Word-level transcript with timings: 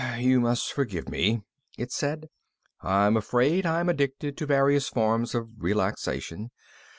"You 0.17 0.39
must 0.39 0.73
forgive 0.73 1.07
me," 1.09 1.43
it 1.77 1.91
said. 1.91 2.29
"I'm 2.81 3.15
afraid 3.15 3.67
I'm 3.67 3.87
addicted 3.87 4.35
to 4.37 4.47
various 4.47 4.89
forms 4.89 5.35
of 5.35 5.49
relaxation. 5.59 6.49